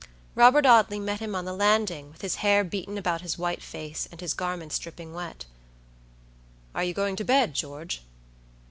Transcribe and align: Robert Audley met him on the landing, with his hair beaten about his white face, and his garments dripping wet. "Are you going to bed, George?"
Robert 0.33 0.65
Audley 0.65 0.99
met 0.99 1.19
him 1.19 1.35
on 1.35 1.45
the 1.45 1.53
landing, 1.53 2.09
with 2.09 2.21
his 2.23 2.37
hair 2.37 2.63
beaten 2.63 2.97
about 2.97 3.21
his 3.21 3.37
white 3.37 3.61
face, 3.61 4.07
and 4.11 4.19
his 4.19 4.33
garments 4.33 4.79
dripping 4.79 5.13
wet. 5.13 5.45
"Are 6.73 6.83
you 6.83 6.95
going 6.95 7.15
to 7.17 7.23
bed, 7.23 7.53
George?" 7.53 8.01